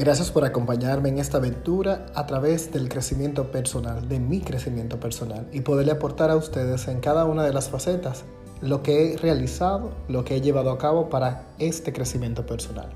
Gracias 0.00 0.30
por 0.30 0.46
acompañarme 0.46 1.10
en 1.10 1.18
esta 1.18 1.36
aventura 1.36 2.06
a 2.14 2.24
través 2.24 2.72
del 2.72 2.88
crecimiento 2.88 3.50
personal, 3.50 4.08
de 4.08 4.18
mi 4.18 4.40
crecimiento 4.40 4.98
personal 4.98 5.46
y 5.52 5.60
poderle 5.60 5.92
aportar 5.92 6.30
a 6.30 6.36
ustedes 6.36 6.88
en 6.88 7.00
cada 7.00 7.26
una 7.26 7.42
de 7.42 7.52
las 7.52 7.68
facetas 7.68 8.24
lo 8.62 8.82
que 8.82 9.12
he 9.12 9.16
realizado, 9.18 9.90
lo 10.08 10.24
que 10.24 10.36
he 10.36 10.40
llevado 10.40 10.70
a 10.70 10.78
cabo 10.78 11.10
para 11.10 11.48
este 11.58 11.92
crecimiento 11.92 12.46
personal. 12.46 12.88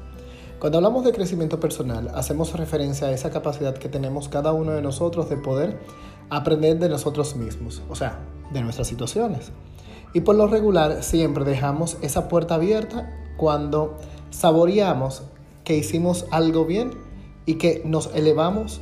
Cuando 0.59 0.79
hablamos 0.79 1.05
de 1.05 1.13
crecimiento 1.13 1.61
personal, 1.61 2.11
hacemos 2.15 2.55
referencia 2.55 3.09
a 3.09 3.13
esa 3.13 3.29
capacidad 3.29 3.75
que 3.75 3.91
tenemos 3.91 4.31
cada 4.31 4.55
uno 4.55 4.73
de 4.73 4.81
nosotros 4.81 5.29
de 5.29 5.37
poder 5.37 5.79
aprender 6.31 6.79
de 6.79 6.89
nosotros 6.89 7.37
mismos, 7.37 7.83
o 7.91 7.97
sea, 7.97 8.19
de 8.51 8.63
nuestras 8.63 8.89
situaciones. 8.89 9.53
Y 10.15 10.21
por 10.21 10.37
lo 10.37 10.47
regular 10.47 11.03
siempre 11.03 11.45
dejamos 11.45 11.99
esa 12.01 12.29
puerta 12.29 12.55
abierta 12.55 13.15
cuando 13.37 13.99
saboreamos 14.31 15.25
que 15.65 15.77
hicimos 15.77 16.27
algo 16.31 16.65
bien 16.65 16.93
y 17.47 17.55
que 17.55 17.83
nos 17.85 18.15
elevamos 18.15 18.81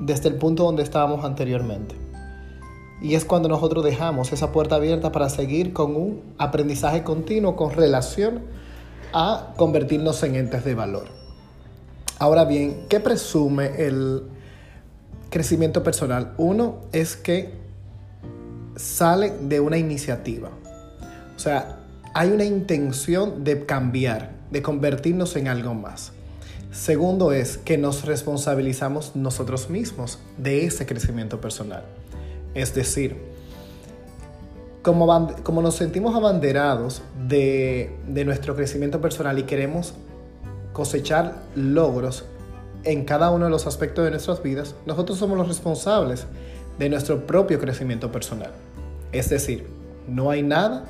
desde 0.00 0.28
el 0.28 0.36
punto 0.36 0.64
donde 0.64 0.82
estábamos 0.82 1.24
anteriormente. 1.24 1.94
Y 3.00 3.14
es 3.14 3.24
cuando 3.24 3.48
nosotros 3.48 3.84
dejamos 3.84 4.32
esa 4.32 4.52
puerta 4.52 4.76
abierta 4.76 5.12
para 5.12 5.28
seguir 5.28 5.72
con 5.72 5.94
un 5.96 6.22
aprendizaje 6.38 7.02
continuo 7.02 7.56
con 7.56 7.72
relación 7.72 8.42
a 9.12 9.52
convertirnos 9.56 10.22
en 10.22 10.36
entes 10.36 10.64
de 10.64 10.74
valor. 10.74 11.04
Ahora 12.18 12.44
bien, 12.44 12.86
¿qué 12.88 13.00
presume 13.00 13.86
el 13.86 14.22
crecimiento 15.30 15.82
personal? 15.82 16.32
Uno 16.38 16.76
es 16.92 17.16
que 17.16 17.54
sale 18.76 19.32
de 19.40 19.60
una 19.60 19.76
iniciativa. 19.76 20.50
O 21.36 21.38
sea, 21.38 21.80
hay 22.14 22.30
una 22.30 22.44
intención 22.44 23.44
de 23.44 23.66
cambiar, 23.66 24.30
de 24.54 24.62
convertirnos 24.62 25.34
en 25.34 25.48
algo 25.48 25.74
más. 25.74 26.12
Segundo 26.70 27.32
es 27.32 27.58
que 27.58 27.76
nos 27.76 28.04
responsabilizamos 28.04 29.16
nosotros 29.16 29.68
mismos 29.68 30.20
de 30.38 30.64
ese 30.64 30.86
crecimiento 30.86 31.40
personal. 31.40 31.82
Es 32.54 32.72
decir, 32.72 33.16
como, 34.82 35.34
como 35.42 35.60
nos 35.60 35.74
sentimos 35.74 36.14
abanderados 36.14 37.02
de, 37.26 37.96
de 38.06 38.24
nuestro 38.24 38.54
crecimiento 38.54 39.00
personal 39.00 39.40
y 39.40 39.42
queremos 39.42 39.94
cosechar 40.72 41.34
logros 41.56 42.24
en 42.84 43.04
cada 43.04 43.30
uno 43.32 43.46
de 43.46 43.50
los 43.50 43.66
aspectos 43.66 44.04
de 44.04 44.12
nuestras 44.12 44.40
vidas, 44.40 44.76
nosotros 44.86 45.18
somos 45.18 45.36
los 45.36 45.48
responsables 45.48 46.26
de 46.78 46.88
nuestro 46.90 47.26
propio 47.26 47.58
crecimiento 47.58 48.12
personal. 48.12 48.52
Es 49.10 49.30
decir, 49.30 49.66
no 50.06 50.30
hay 50.30 50.44
nada 50.44 50.84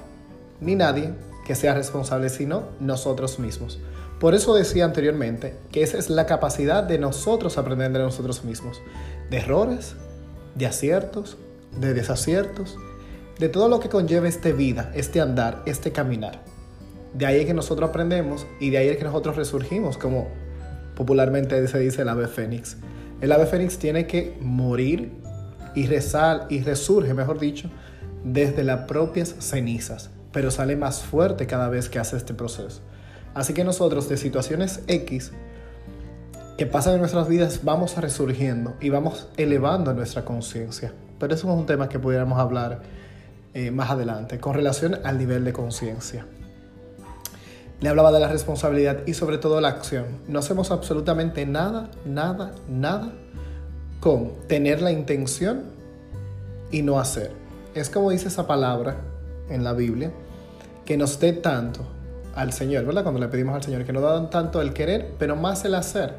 ni 0.60 0.74
nadie 0.74 1.14
que 1.44 1.54
sea 1.54 1.74
responsable, 1.74 2.28
sino 2.28 2.64
nosotros 2.80 3.38
mismos. 3.38 3.78
Por 4.18 4.34
eso 4.34 4.54
decía 4.54 4.84
anteriormente 4.84 5.54
que 5.70 5.82
esa 5.82 5.98
es 5.98 6.08
la 6.08 6.26
capacidad 6.26 6.82
de 6.82 6.98
nosotros 6.98 7.58
aprender 7.58 7.92
de 7.92 7.98
nosotros 7.98 8.44
mismos, 8.44 8.80
de 9.30 9.38
errores, 9.38 9.96
de 10.54 10.66
aciertos, 10.66 11.36
de 11.78 11.92
desaciertos, 11.94 12.76
de 13.38 13.48
todo 13.48 13.68
lo 13.68 13.80
que 13.80 13.88
conlleva 13.88 14.28
esta 14.28 14.50
vida, 14.52 14.90
este 14.94 15.20
andar, 15.20 15.62
este 15.66 15.92
caminar. 15.92 16.42
De 17.12 17.26
ahí 17.26 17.40
es 17.40 17.46
que 17.46 17.54
nosotros 17.54 17.90
aprendemos 17.90 18.46
y 18.60 18.70
de 18.70 18.78
ahí 18.78 18.88
es 18.88 18.96
que 18.96 19.04
nosotros 19.04 19.36
resurgimos, 19.36 19.98
como 19.98 20.28
popularmente 20.96 21.66
se 21.68 21.78
dice 21.78 22.02
el 22.02 22.08
ave 22.08 22.28
fénix. 22.28 22.76
El 23.20 23.32
ave 23.32 23.46
fénix 23.46 23.78
tiene 23.78 24.06
que 24.06 24.38
morir 24.40 25.12
y, 25.74 25.86
rezar, 25.86 26.46
y 26.48 26.60
resurge, 26.60 27.14
mejor 27.14 27.38
dicho, 27.38 27.68
desde 28.24 28.64
las 28.64 28.86
propias 28.86 29.34
cenizas 29.40 30.10
pero 30.34 30.50
sale 30.50 30.74
más 30.76 31.02
fuerte 31.02 31.46
cada 31.46 31.68
vez 31.68 31.88
que 31.88 32.00
hace 32.00 32.16
este 32.16 32.34
proceso. 32.34 32.82
Así 33.34 33.54
que 33.54 33.64
nosotros 33.64 34.08
de 34.08 34.16
situaciones 34.16 34.80
X 34.88 35.32
que 36.58 36.66
pasan 36.66 36.94
en 36.94 37.00
nuestras 37.00 37.28
vidas 37.28 37.60
vamos 37.62 37.96
resurgiendo 37.96 38.74
y 38.80 38.90
vamos 38.90 39.28
elevando 39.36 39.94
nuestra 39.94 40.24
conciencia. 40.24 40.92
Pero 41.20 41.34
eso 41.34 41.50
es 41.50 41.58
un 41.58 41.66
tema 41.66 41.88
que 41.88 42.00
pudiéramos 42.00 42.38
hablar 42.38 42.82
eh, 43.54 43.70
más 43.70 43.90
adelante 43.90 44.40
con 44.40 44.54
relación 44.54 44.98
al 45.04 45.18
nivel 45.18 45.44
de 45.44 45.52
conciencia. 45.52 46.26
Le 47.80 47.88
hablaba 47.88 48.10
de 48.10 48.20
la 48.20 48.28
responsabilidad 48.28 49.06
y 49.06 49.14
sobre 49.14 49.38
todo 49.38 49.60
la 49.60 49.68
acción. 49.68 50.06
No 50.26 50.40
hacemos 50.40 50.72
absolutamente 50.72 51.46
nada, 51.46 51.90
nada, 52.04 52.52
nada 52.68 53.12
con 54.00 54.32
tener 54.48 54.82
la 54.82 54.90
intención 54.90 55.62
y 56.72 56.82
no 56.82 56.98
hacer. 56.98 57.30
Es 57.74 57.88
como 57.88 58.10
dice 58.10 58.28
esa 58.28 58.46
palabra 58.46 58.96
en 59.48 59.64
la 59.64 59.72
Biblia, 59.72 60.12
que 60.84 60.96
nos 60.96 61.18
dé 61.20 61.32
tanto 61.32 61.86
al 62.34 62.52
Señor, 62.52 62.84
¿verdad? 62.84 63.02
Cuando 63.02 63.20
le 63.20 63.28
pedimos 63.28 63.54
al 63.54 63.62
Señor 63.62 63.84
que 63.84 63.92
nos 63.92 64.02
da 64.02 64.30
tanto 64.30 64.60
el 64.60 64.72
querer, 64.72 65.14
pero 65.18 65.36
más 65.36 65.64
el 65.64 65.74
hacer. 65.74 66.14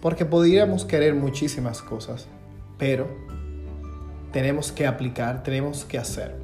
Porque 0.00 0.24
podríamos 0.24 0.84
querer 0.84 1.14
muchísimas 1.14 1.80
cosas, 1.80 2.26
pero 2.78 3.08
tenemos 4.32 4.72
que 4.72 4.86
aplicar, 4.86 5.42
tenemos 5.42 5.84
que 5.84 5.98
hacer. 5.98 6.34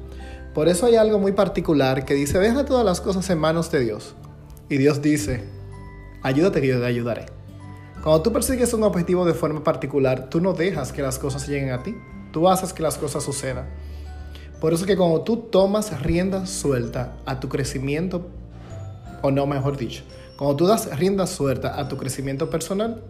Por 0.53 0.67
eso 0.67 0.85
hay 0.85 0.95
algo 0.95 1.19
muy 1.19 1.31
particular 1.31 2.03
que 2.03 2.13
dice, 2.13 2.39
deja 2.39 2.65
todas 2.65 2.85
las 2.85 2.99
cosas 2.99 3.29
en 3.29 3.37
manos 3.37 3.71
de 3.71 3.81
Dios. 3.81 4.15
Y 4.69 4.77
Dios 4.77 5.01
dice, 5.01 5.43
ayúdate 6.23 6.61
que 6.61 6.67
yo 6.67 6.79
te 6.79 6.85
ayudaré. 6.85 7.25
Cuando 8.01 8.21
tú 8.23 8.33
persigues 8.33 8.73
un 8.73 8.83
objetivo 8.83 9.25
de 9.25 9.33
forma 9.33 9.63
particular, 9.63 10.29
tú 10.29 10.41
no 10.41 10.53
dejas 10.53 10.91
que 10.91 11.01
las 11.01 11.19
cosas 11.19 11.47
lleguen 11.47 11.71
a 11.71 11.83
ti, 11.83 11.95
tú 12.31 12.49
haces 12.49 12.73
que 12.73 12.81
las 12.81 12.97
cosas 12.97 13.23
sucedan. 13.23 13.69
Por 14.61 14.73
eso 14.73 14.85
que 14.85 14.95
cuando 14.95 15.21
tú 15.21 15.37
tomas 15.37 16.03
rienda 16.03 16.45
suelta 16.45 17.17
a 17.25 17.39
tu 17.39 17.49
crecimiento, 17.49 18.27
o 19.23 19.31
no 19.31 19.47
mejor 19.47 19.75
dicho, 19.75 20.03
cuando 20.37 20.55
tú 20.55 20.67
das 20.67 20.99
rienda 20.99 21.25
suelta 21.25 21.79
a 21.79 21.87
tu 21.87 21.97
crecimiento 21.97 22.51
personal, 22.51 23.01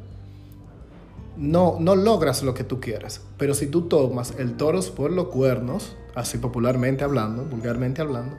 no, 1.35 1.75
no 1.77 1.97
logras 1.97 2.41
lo 2.41 2.53
que 2.53 2.63
tú 2.63 2.79
quieras. 2.79 3.19
Pero 3.37 3.53
si 3.53 3.67
tú 3.67 3.89
tomas 3.89 4.33
el 4.37 4.55
toros 4.55 4.91
por 4.91 5.11
los 5.11 5.27
cuernos, 5.27 5.97
así 6.15 6.37
popularmente 6.37 7.03
hablando, 7.03 7.43
vulgarmente 7.43 8.01
hablando, 8.01 8.37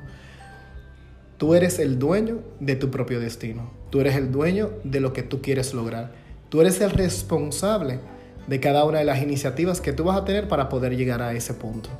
tú 1.37 1.55
eres 1.55 1.81
el 1.81 1.99
dueño 1.99 2.39
de 2.61 2.77
tu 2.77 2.91
propio 2.91 3.21
destino. 3.21 3.71
Tú 3.91 4.01
eres 4.01 4.17
el 4.17 4.33
dueño 4.33 4.71
de 4.85 5.01
lo 5.01 5.13
que 5.13 5.23
tú 5.23 5.43
quieres 5.43 5.75
lograr. 5.75 6.13
Tú 6.49 6.63
eres 6.63 6.81
el 6.81 6.91
responsable 6.91 8.01
de 8.47 8.59
cada 8.59 8.85
una 8.85 9.01
de 9.01 9.05
las 9.05 9.21
iniciativas 9.21 9.83
que 9.83 9.93
tú 9.93 10.05
vas 10.05 10.17
a 10.17 10.25
tener 10.25 10.49
para 10.49 10.71
poder 10.71 10.97
llegar 10.97 11.21
a 11.21 11.35
ese 11.35 11.53
punto. 11.53 11.91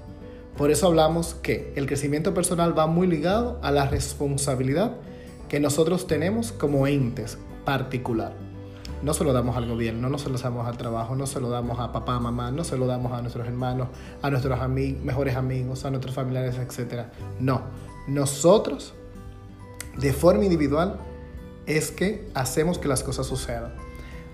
Por 0.57 0.71
eso 0.71 0.87
hablamos 0.87 1.35
que 1.35 1.73
el 1.77 1.87
crecimiento 1.87 2.35
personal 2.35 2.79
va 2.79 2.87
muy 2.87 3.07
ligado 3.07 3.59
a 3.63 3.71
la 3.71 3.87
responsabilidad 3.89 4.93
que 5.49 5.61
nosotros 5.61 6.07
tenemos 6.07 6.53
como 6.53 6.87
entes 6.87 7.39
particular. 7.65 8.33
No 9.03 9.15
se 9.15 9.25
lo 9.25 9.33
damos 9.33 9.57
al 9.57 9.67
gobierno, 9.67 10.09
no 10.09 10.17
se 10.19 10.29
lo 10.29 10.39
damos 10.39 10.67
al 10.67 10.77
trabajo, 10.77 11.17
no 11.17 11.27
se 11.27 11.41
lo 11.41 11.51
damos 11.51 11.81
a 11.81 11.91
papá, 11.91 12.21
mamá, 12.21 12.51
no 12.53 12.65
se 12.65 12.77
lo 12.77 12.87
damos 12.87 13.13
a 13.13 13.21
nuestros 13.21 13.47
hermanos, 13.47 13.89
a 14.21 14.31
nuestros 14.31 14.59
mejores 14.69 15.37
amigos, 15.37 15.85
a 15.85 15.91
nuestros 15.91 16.15
familiares, 16.15 16.57
etc. 16.57 17.07
No, 17.41 17.63
nosotros, 18.07 18.95
de 19.99 20.13
forma 20.13 20.45
individual, 20.45 21.01
es 21.67 21.91
que 21.91 22.29
hacemos 22.35 22.79
que 22.79 22.89
las 22.89 23.03
cosas 23.03 23.27
sucedan. 23.27 23.75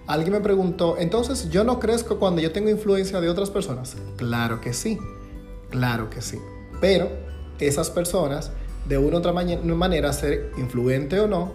Alguien 0.07 0.33
me 0.33 0.41
preguntó, 0.41 0.97
entonces 0.99 1.51
yo 1.51 1.65
no 1.65 1.81
crezco 1.81 2.19
cuando 2.19 2.41
yo 2.41 2.53
tengo 2.53 2.71
influencia 2.71 3.21
de 3.21 3.29
otras 3.29 3.51
personas. 3.51 3.97
Claro 4.17 4.61
que 4.61 4.73
sí. 4.73 4.99
Claro 5.71 6.11
que 6.11 6.23
sí. 6.23 6.39
Pero 6.81 7.11
esas 7.59 7.91
personas, 7.91 8.53
de 8.89 8.99
una 8.99 9.17
u 9.17 9.19
otra 9.19 9.33
manera, 9.33 10.13
ser 10.13 10.53
influente 10.57 11.21
o 11.21 11.27
no, 11.27 11.53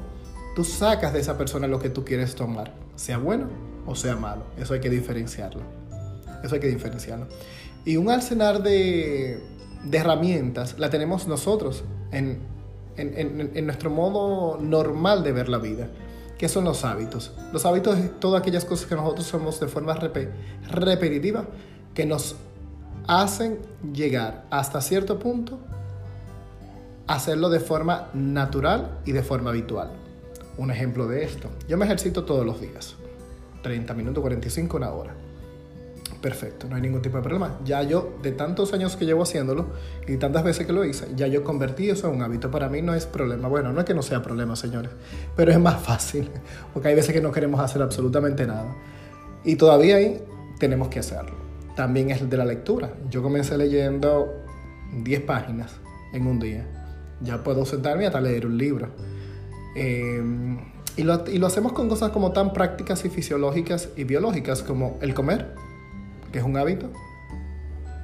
tú 0.56 0.64
sacas 0.64 1.14
de 1.14 1.20
esa 1.20 1.38
persona 1.38 1.68
lo 1.68 1.80
que 1.80 1.90
tú 1.90 2.04
quieres 2.06 2.36
tomar, 2.36 2.74
sea 2.96 3.18
bueno 3.18 3.48
o 3.86 3.96
sea 3.96 4.16
malo. 4.16 4.44
Eso 4.58 4.74
hay 4.74 4.80
que 4.80 4.90
diferenciarlo. 4.90 5.62
Eso 6.44 6.56
hay 6.56 6.62
que 6.62 6.68
diferenciarlo. 6.68 7.28
Y 7.86 7.98
un 7.98 8.10
arsenal 8.10 8.64
de, 8.64 9.42
de 9.84 9.98
herramientas 9.98 10.76
la 10.78 10.90
tenemos 10.90 11.28
nosotros 11.28 11.84
en, 12.12 12.40
en, 12.98 13.52
en, 13.54 13.66
nuestro 13.66 13.90
modo 13.90 14.60
normal 14.60 15.24
de 15.24 15.32
ver 15.32 15.50
la 15.50 15.58
vida. 15.58 15.90
¿Qué 16.38 16.50
son 16.50 16.64
los 16.66 16.84
hábitos? 16.86 17.34
Los 17.52 17.66
hábitos 17.66 17.98
es 17.98 18.20
todas 18.20 18.42
aquellas 18.42 18.66
cosas 18.66 18.88
que 18.88 18.96
nosotros 18.96 19.26
somos 19.26 19.60
de 19.60 19.68
forma 19.68 19.96
repetitiva 19.96 21.46
que 21.94 22.06
nos 22.06 22.36
hacen 23.08 23.60
llegar 23.94 24.46
hasta 24.50 24.82
cierto 24.82 25.20
punto 25.20 25.60
hacerlo 27.08 27.50
de 27.50 27.60
forma 27.60 28.10
natural 28.14 29.00
y 29.06 29.12
de 29.12 29.24
forma 29.24 29.50
habitual. 29.50 29.92
Un 30.58 30.72
ejemplo 30.72 31.08
de 31.08 31.24
esto, 31.24 31.50
yo 31.68 31.78
me 31.78 31.86
ejercito 31.86 32.24
todos 32.24 32.46
los 32.46 32.62
días, 32.62 32.96
30 33.64 33.94
minutos, 33.94 34.22
45, 34.22 34.78
una 34.78 34.92
hora. 34.92 35.16
Perfecto, 36.22 36.68
no 36.70 36.78
hay 36.78 36.82
ningún 36.82 37.02
tipo 37.02 37.18
de 37.18 37.24
problema. 37.24 37.60
Ya 37.66 37.84
yo, 37.84 38.18
de 38.22 38.32
tantos 38.32 38.72
años 38.72 38.96
que 38.96 39.06
llevo 39.06 39.24
haciéndolo 39.24 39.66
y 40.08 40.16
tantas 40.16 40.44
veces 40.46 40.66
que 40.66 40.72
lo 40.72 40.86
hice, 40.86 41.08
ya 41.16 41.28
yo 41.28 41.44
convertí 41.44 41.90
eso 41.90 42.08
en 42.08 42.16
un 42.16 42.22
hábito. 42.22 42.50
Para 42.50 42.70
mí 42.70 42.82
no 42.82 42.94
es 42.94 43.06
problema. 43.06 43.50
Bueno, 43.50 43.74
no 43.74 43.80
es 43.82 43.86
que 43.86 43.94
no 43.94 44.02
sea 44.02 44.22
problema, 44.22 44.56
señores, 44.56 44.92
pero 45.36 45.52
es 45.52 45.60
más 45.60 45.82
fácil, 45.82 46.30
porque 46.74 46.90
hay 46.90 46.96
veces 46.96 47.14
que 47.14 47.22
no 47.22 47.32
queremos 47.32 47.60
hacer 47.60 47.82
absolutamente 47.82 48.48
nada. 48.48 48.74
Y 49.44 49.58
todavía 49.58 49.98
ahí 49.98 50.24
tenemos 50.60 50.88
que 50.88 51.00
hacerlo 51.00 51.43
también 51.76 52.10
es 52.10 52.30
de 52.30 52.38
la 52.38 52.46
lectura. 52.46 52.94
Yo 53.10 53.22
comencé 53.24 53.58
leyendo 53.58 54.34
10 55.04 55.22
páginas 55.22 55.74
en 56.14 56.28
un 56.28 56.40
día. 56.40 56.66
Ya 57.22 57.44
puedo 57.44 57.66
sentarme 57.66 58.06
hasta 58.06 58.22
leer 58.22 58.46
un 58.46 58.58
libro. 58.58 58.90
Em, 59.76 60.60
y, 60.96 61.04
lo, 61.04 61.28
y 61.28 61.38
lo 61.40 61.48
hacemos 61.48 61.74
con 61.74 61.90
cosas 61.90 62.12
como 62.12 62.32
tan 62.32 62.54
prácticas 62.54 63.04
y 63.06 63.10
fisiológicas 63.10 63.90
y 63.96 64.04
biológicas 64.04 64.62
como 64.62 64.98
el 65.02 65.14
comer, 65.14 65.56
que 66.32 66.40
es 66.40 66.46
un 66.46 66.58
hábito, 66.58 66.92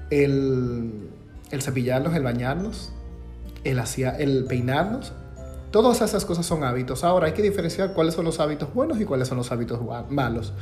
el, 0.10 1.10
el 1.52 1.62
cepillarnos, 1.62 2.16
el 2.16 2.24
bañarnos, 2.24 2.92
el, 3.64 3.80
hacia, 3.80 4.12
el 4.12 4.46
peinarnos. 4.46 5.14
Todas 5.72 6.02
esas 6.02 6.26
cosas 6.26 6.48
son 6.48 6.64
hábitos. 6.64 7.04
Ahora 7.04 7.28
hay 7.28 7.34
que 7.34 7.44
diferenciar 7.44 7.94
cuáles 7.94 8.16
son 8.16 8.26
los 8.26 8.40
hábitos 8.40 8.74
buenos 8.74 9.00
y 9.00 9.06
cuáles 9.06 9.28
son 9.28 9.38
los 9.38 9.52
hábitos 9.52 9.80
malos. 10.10 10.54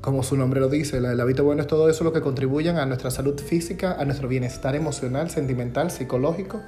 Como 0.00 0.22
su 0.22 0.36
nombre 0.36 0.60
lo 0.60 0.68
dice, 0.68 0.98
el 0.98 1.20
hábito 1.20 1.42
bueno 1.44 1.62
es 1.62 1.66
todo 1.66 1.88
eso 1.88 2.04
lo 2.04 2.12
que 2.12 2.20
contribuyen 2.20 2.76
a 2.76 2.86
nuestra 2.86 3.10
salud 3.10 3.38
física, 3.40 3.96
a 3.98 4.04
nuestro 4.04 4.28
bienestar 4.28 4.76
emocional, 4.76 5.30
sentimental, 5.30 5.90
psicológico 5.90 6.60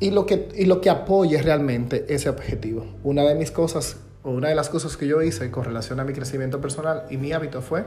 y 0.00 0.10
lo 0.10 0.26
que, 0.26 0.48
y 0.54 0.64
lo 0.64 0.80
que 0.80 0.90
apoye 0.90 1.40
realmente 1.42 2.06
ese 2.08 2.28
objetivo. 2.28 2.86
Una 3.02 3.22
de 3.22 3.34
mis 3.34 3.50
cosas, 3.50 3.96
o 4.22 4.30
una 4.30 4.48
de 4.48 4.54
las 4.54 4.68
cosas 4.68 4.96
que 4.96 5.06
yo 5.06 5.22
hice 5.22 5.50
con 5.50 5.64
relación 5.64 6.00
a 6.00 6.04
mi 6.04 6.12
crecimiento 6.12 6.60
personal 6.60 7.04
y 7.10 7.16
mi 7.16 7.32
hábito 7.32 7.62
fue 7.62 7.84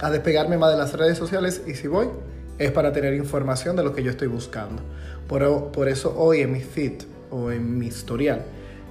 a 0.00 0.10
despegarme 0.10 0.58
más 0.58 0.72
de 0.72 0.78
las 0.78 0.92
redes 0.94 1.18
sociales 1.18 1.62
y 1.66 1.74
si 1.74 1.86
voy 1.86 2.08
es 2.58 2.70
para 2.70 2.92
tener 2.92 3.14
información 3.14 3.76
de 3.76 3.82
lo 3.82 3.94
que 3.94 4.02
yo 4.02 4.10
estoy 4.10 4.28
buscando. 4.28 4.82
Por, 5.28 5.72
por 5.72 5.88
eso 5.88 6.14
hoy 6.18 6.40
en 6.40 6.52
mi 6.52 6.60
feed 6.60 7.02
o 7.30 7.50
en 7.50 7.78
mi 7.78 7.86
historial 7.86 8.42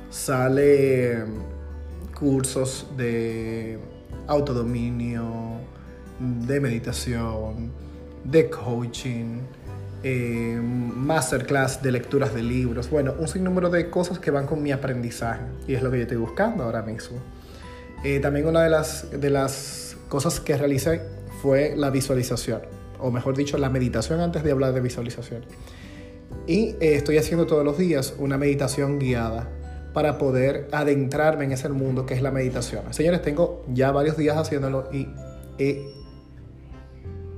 sale 0.10 1.24
cursos 2.18 2.88
de 2.98 3.80
autodominio, 4.28 5.60
de 6.20 6.60
meditación, 6.60 7.72
de 8.24 8.50
coaching, 8.50 9.40
eh, 10.04 10.60
masterclass 10.62 11.82
de 11.82 11.92
lecturas 11.92 12.34
de 12.34 12.44
libros, 12.44 12.90
bueno, 12.90 13.14
un 13.20 13.28
sinnúmero 13.28 13.70
de 13.70 13.90
cosas 13.90 14.20
que 14.20 14.32
van 14.32 14.48
con 14.48 14.62
mi 14.62 14.72
aprendizaje 14.72 15.44
y 15.68 15.76
es 15.76 15.84
lo 15.84 15.92
que 15.92 15.98
yo 15.98 16.04
estoy 16.04 16.18
buscando 16.18 16.64
ahora 16.64 16.82
mismo. 16.82 17.18
Eh, 18.04 18.20
también 18.20 18.48
una 18.48 18.64
de 18.64 18.70
las, 18.70 19.12
de 19.12 19.30
las 19.30 19.96
cosas 20.10 20.40
que 20.40 20.58
realicé 20.58 21.02
fue 21.42 21.76
la 21.76 21.90
visualización, 21.90 22.62
o 23.00 23.12
mejor 23.12 23.38
dicho, 23.38 23.58
la 23.58 23.70
meditación 23.70 24.22
antes 24.22 24.44
de 24.44 24.52
hablar 24.52 24.74
de 24.74 24.82
visualización. 24.82 25.44
Y 26.48 26.76
eh, 26.80 26.96
estoy 26.96 27.18
haciendo 27.18 27.46
todos 27.46 27.64
los 27.64 27.78
días 27.78 28.16
una 28.18 28.38
meditación 28.38 29.00
guiada 29.00 29.50
para 29.94 30.18
poder 30.18 30.68
adentrarme 30.72 31.46
en 31.46 31.52
ese 31.52 31.70
mundo 31.70 32.06
que 32.06 32.14
es 32.14 32.22
la 32.22 32.32
meditación. 32.32 32.94
Señores, 32.94 33.22
tengo 33.22 33.66
ya 33.74 33.92
varios 33.92 34.18
días 34.18 34.38
haciéndolo 34.38 34.90
y 34.92 35.08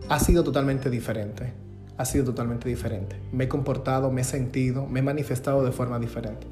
ha 0.10 0.20
sido 0.20 0.44
totalmente 0.44 0.90
diferente 0.90 1.64
ha 1.98 2.06
sido 2.06 2.26
totalmente 2.26 2.70
diferente. 2.70 3.16
Me 3.32 3.46
he 3.46 3.48
comportado, 3.48 4.12
me 4.12 4.22
he 4.22 4.24
sentido, 4.24 4.88
me 4.88 5.00
he 5.00 5.04
manifestado 5.04 5.64
de 5.64 5.72
forma 5.72 6.00
diferente. 6.00 6.48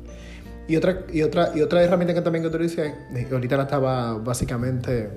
Y 0.68 0.76
otra, 0.76 1.02
y 1.12 1.24
otra, 1.24 1.52
y 1.56 1.62
otra 1.62 1.84
herramienta 1.84 2.14
que 2.14 2.22
también 2.22 2.46
utilicé, 2.46 2.94
eh, 3.16 3.28
ahorita 3.32 3.58
la 3.58 3.64
estaba 3.64 4.14
básicamente 4.18 5.10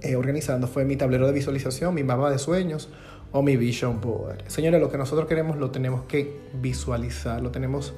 eh, 0.00 0.16
organizando, 0.16 0.68
fue 0.68 0.84
mi 0.84 0.96
tablero 0.96 1.26
de 1.26 1.32
visualización, 1.32 1.94
mi 1.94 2.04
mapa 2.04 2.30
de 2.30 2.38
sueños 2.38 2.88
o 3.32 3.42
mi 3.42 3.56
vision 3.56 4.00
board. 4.00 4.44
Señores, 4.46 4.80
lo 4.80 4.90
que 4.90 4.96
nosotros 4.96 5.28
queremos 5.28 5.56
lo 5.56 5.70
tenemos 5.70 6.02
que 6.02 6.40
visualizar, 6.60 7.42
lo 7.42 7.50
tenemos 7.50 7.94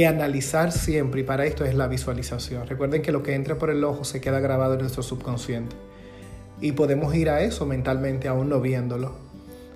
analizar 0.00 0.72
siempre 0.72 1.20
y 1.20 1.24
para 1.24 1.44
esto 1.44 1.64
es 1.64 1.74
la 1.74 1.86
visualización. 1.86 2.66
Recuerden 2.66 3.02
que 3.02 3.12
lo 3.12 3.22
que 3.22 3.34
entra 3.34 3.56
por 3.56 3.70
el 3.70 3.84
ojo 3.84 4.04
se 4.04 4.20
queda 4.20 4.40
grabado 4.40 4.74
en 4.74 4.80
nuestro 4.80 5.02
subconsciente 5.02 5.76
y 6.62 6.72
podemos 6.72 7.14
ir 7.14 7.28
a 7.28 7.42
eso 7.42 7.66
mentalmente 7.66 8.28
aún 8.28 8.48
no 8.48 8.60
viéndolo. 8.60 9.12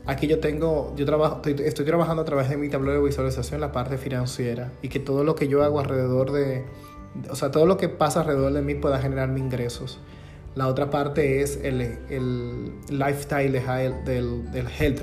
Aquí 0.07 0.29
yo 0.29 0.39
tengo, 0.39 0.95
yo 0.97 1.05
trabajo, 1.05 1.43
estoy, 1.45 1.85
trabajando 1.85 2.23
a 2.23 2.25
través 2.25 2.49
de 2.49 2.57
mi 2.57 2.69
tablero 2.69 3.01
de 3.01 3.09
visualización 3.09 3.61
la 3.61 3.73
parte 3.73 3.99
financiera 3.99 4.73
y 4.81 4.89
que 4.89 5.01
todo 5.01 5.25
lo 5.25 5.35
que 5.35 5.49
yo 5.49 5.65
hago 5.65 5.81
alrededor 5.81 6.31
de, 6.31 6.65
o 7.29 7.35
sea, 7.35 7.51
todo 7.51 7.67
lo 7.67 7.77
que 7.77 7.89
pasa 7.89 8.21
alrededor 8.21 8.53
de 8.53 8.62
mí 8.62 8.77
pueda 8.77 9.01
generarme 9.01 9.41
ingresos. 9.41 9.99
La 10.55 10.69
otra 10.69 10.91
parte 10.91 11.43
es 11.43 11.59
el, 11.62 11.99
el 12.09 12.73
lifestyle 12.89 13.53
del, 13.53 14.51
del 14.53 14.67
health, 14.79 15.03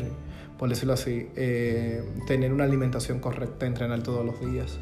por 0.58 0.70
decirlo 0.70 0.94
así, 0.94 1.30
eh, 1.36 2.02
tener 2.26 2.54
una 2.54 2.64
alimentación 2.64 3.20
correcta, 3.20 3.66
entrenar 3.66 4.02
todos 4.02 4.26
los 4.26 4.40
días. 4.40 4.80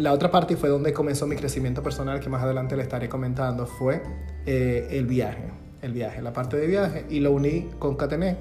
La 0.00 0.12
otra 0.12 0.30
parte 0.30 0.56
fue 0.56 0.70
donde 0.70 0.92
comenzó 0.92 1.26
mi 1.26 1.36
crecimiento 1.36 1.82
personal, 1.82 2.20
que 2.20 2.30
más 2.30 2.42
adelante 2.42 2.74
le 2.74 2.82
estaré 2.82 3.08
comentando, 3.08 3.66
fue 3.66 4.02
eh, 4.46 4.88
el 4.90 5.06
viaje 5.06 5.60
el 5.82 5.92
viaje, 5.92 6.20
la 6.22 6.32
parte 6.32 6.56
de 6.56 6.66
viaje, 6.66 7.06
y 7.08 7.20
lo 7.20 7.32
uní, 7.32 7.62
con 7.78 7.90
concatené 7.90 8.36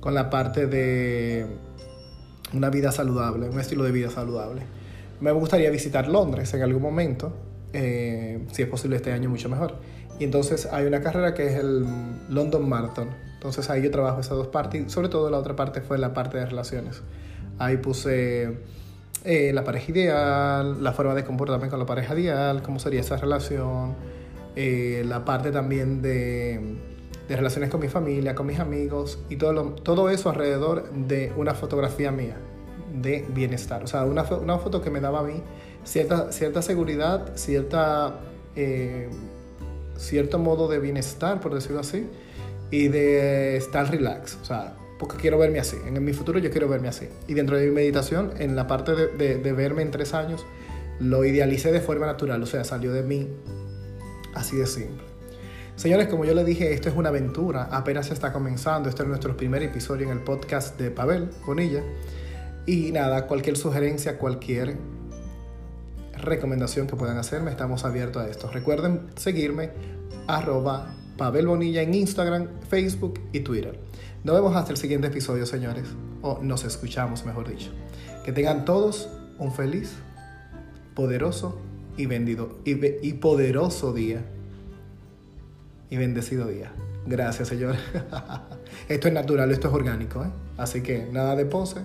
con 0.00 0.14
la 0.14 0.28
parte 0.28 0.66
de 0.66 1.46
una 2.52 2.68
vida 2.68 2.92
saludable, 2.92 3.48
un 3.48 3.58
estilo 3.58 3.84
de 3.84 3.90
vida 3.90 4.10
saludable. 4.10 4.62
Me 5.20 5.32
gustaría 5.32 5.70
visitar 5.70 6.08
Londres 6.08 6.52
en 6.52 6.62
algún 6.62 6.82
momento, 6.82 7.32
eh, 7.72 8.46
si 8.52 8.62
es 8.62 8.68
posible 8.68 8.96
este 8.96 9.12
año 9.12 9.30
mucho 9.30 9.48
mejor. 9.48 9.76
Y 10.18 10.24
entonces 10.24 10.66
hay 10.70 10.84
una 10.86 11.00
carrera 11.00 11.32
que 11.32 11.46
es 11.46 11.54
el 11.54 11.86
London 12.28 12.68
Marathon. 12.68 13.08
Entonces 13.34 13.70
ahí 13.70 13.82
yo 13.82 13.90
trabajo 13.90 14.20
esas 14.20 14.36
dos 14.36 14.48
partes 14.48 14.86
y 14.86 14.90
sobre 14.90 15.08
todo 15.08 15.30
la 15.30 15.38
otra 15.38 15.56
parte 15.56 15.80
fue 15.80 15.96
la 15.96 16.12
parte 16.12 16.36
de 16.36 16.46
relaciones. 16.46 17.02
Ahí 17.58 17.78
puse 17.78 18.58
eh, 19.24 19.52
la 19.54 19.64
pareja 19.64 19.90
ideal, 19.90 20.84
la 20.84 20.92
forma 20.92 21.14
de 21.14 21.24
comportarme 21.24 21.68
con 21.68 21.78
la 21.78 21.86
pareja 21.86 22.18
ideal, 22.18 22.62
cómo 22.62 22.78
sería 22.78 23.00
esa 23.00 23.16
relación, 23.16 23.94
eh, 24.54 25.02
la 25.06 25.24
parte 25.24 25.50
también 25.50 26.02
de, 26.02 26.76
de, 27.26 27.36
relaciones 27.36 27.70
con 27.70 27.80
mi 27.80 27.88
familia, 27.88 28.34
con 28.34 28.46
mis 28.46 28.60
amigos 28.60 29.18
y 29.30 29.36
todo, 29.36 29.70
todo 29.70 30.10
eso 30.10 30.28
alrededor 30.28 30.92
de 30.92 31.32
una 31.36 31.54
fotografía 31.54 32.12
mía 32.12 32.36
de 32.92 33.24
bienestar. 33.30 33.82
O 33.82 33.86
sea, 33.86 34.04
una, 34.04 34.24
una 34.24 34.58
foto 34.58 34.82
que 34.82 34.90
me 34.90 35.00
daba 35.00 35.20
a 35.20 35.22
mí 35.22 35.42
cierta, 35.84 36.30
cierta 36.30 36.60
seguridad, 36.60 37.34
cierta, 37.34 38.20
eh, 38.56 39.08
cierto 39.96 40.38
modo 40.38 40.68
de 40.68 40.78
bienestar, 40.80 41.40
por 41.40 41.54
decirlo 41.54 41.80
así, 41.80 42.06
y 42.70 42.88
de 42.88 43.56
estar 43.56 43.90
relax. 43.90 44.38
O 44.42 44.44
sea, 44.44 44.74
porque 44.98 45.16
quiero 45.16 45.38
verme 45.38 45.58
así. 45.58 45.76
En 45.86 46.02
mi 46.04 46.12
futuro 46.12 46.38
yo 46.38 46.50
quiero 46.50 46.68
verme 46.68 46.88
así. 46.88 47.08
Y 47.26 47.34
dentro 47.34 47.56
de 47.56 47.66
mi 47.66 47.72
meditación, 47.72 48.32
en 48.38 48.56
la 48.56 48.66
parte 48.66 48.94
de, 48.94 49.08
de, 49.08 49.36
de 49.36 49.52
verme 49.52 49.82
en 49.82 49.90
tres 49.90 50.14
años, 50.14 50.46
lo 51.00 51.24
idealicé 51.24 51.72
de 51.72 51.80
forma 51.80 52.06
natural. 52.06 52.42
O 52.42 52.46
sea, 52.46 52.64
salió 52.64 52.92
de 52.92 53.02
mí 53.02 53.28
Así 54.34 54.56
de 54.56 54.66
simple. 54.66 55.02
Señores, 55.76 56.08
como 56.08 56.24
yo 56.24 56.34
les 56.34 56.46
dije, 56.46 56.72
esto 56.72 56.88
es 56.88 56.96
una 56.96 57.08
aventura, 57.08 57.68
apenas 57.70 58.10
está 58.10 58.32
comenzando, 58.32 58.88
este 58.88 59.02
es 59.02 59.08
nuestro 59.08 59.36
primer 59.36 59.62
episodio 59.62 60.06
en 60.06 60.12
el 60.12 60.20
podcast 60.20 60.78
de 60.78 60.90
Pavel 60.90 61.30
Bonilla. 61.46 61.82
Y 62.66 62.92
nada, 62.92 63.26
cualquier 63.26 63.56
sugerencia, 63.56 64.18
cualquier 64.18 64.76
recomendación 66.16 66.86
que 66.86 66.96
puedan 66.96 67.18
hacerme, 67.18 67.50
estamos 67.50 67.84
abiertos 67.84 68.22
a 68.22 68.28
esto. 68.28 68.50
Recuerden 68.50 69.08
seguirme 69.16 69.70
arroba 70.26 70.94
Pavel 71.16 71.46
Bonilla 71.46 71.82
en 71.82 71.94
Instagram, 71.94 72.48
Facebook 72.68 73.20
y 73.32 73.40
Twitter. 73.40 73.78
Nos 74.24 74.34
vemos 74.34 74.56
hasta 74.56 74.70
el 74.70 74.78
siguiente 74.78 75.08
episodio, 75.08 75.44
señores. 75.44 75.84
O 76.22 76.40
nos 76.42 76.64
escuchamos, 76.64 77.26
mejor 77.26 77.46
dicho. 77.46 77.70
Que 78.24 78.32
tengan 78.32 78.64
todos 78.64 79.10
un 79.38 79.52
feliz, 79.52 79.96
poderoso 80.94 81.60
y, 81.98 82.06
vendido, 82.06 82.58
y, 82.64 83.12
poderoso 83.12 83.92
día. 83.92 84.24
Y 85.90 85.98
bendecido 85.98 86.46
día. 86.46 86.72
Gracias, 87.06 87.48
Señor. 87.48 87.76
esto 88.88 89.08
es 89.08 89.14
natural, 89.14 89.50
esto 89.50 89.68
es 89.68 89.74
orgánico. 89.74 90.24
¿eh? 90.24 90.30
Así 90.56 90.80
que 90.80 91.06
nada 91.12 91.36
de 91.36 91.44
pose. 91.44 91.82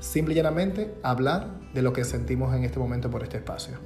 Simple 0.00 0.34
y 0.34 0.36
llanamente 0.36 0.92
hablar 1.02 1.48
de 1.72 1.80
lo 1.80 1.94
que 1.94 2.04
sentimos 2.04 2.54
en 2.54 2.64
este 2.64 2.78
momento 2.78 3.10
por 3.10 3.22
este 3.22 3.38
espacio. 3.38 3.78